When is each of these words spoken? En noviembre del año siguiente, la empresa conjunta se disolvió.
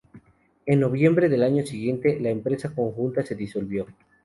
En 0.65 0.79
noviembre 0.79 1.29
del 1.29 1.43
año 1.43 1.63
siguiente, 1.63 2.19
la 2.19 2.31
empresa 2.31 2.73
conjunta 2.73 3.23
se 3.23 3.35
disolvió. 3.35 3.85